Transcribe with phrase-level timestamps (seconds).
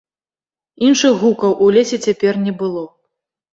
[0.87, 2.83] Іншых гукаў у лесе цяпер не было.